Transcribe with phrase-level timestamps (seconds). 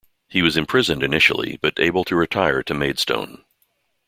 [0.27, 3.45] He was imprisoned initially but able to retire to Maidstone.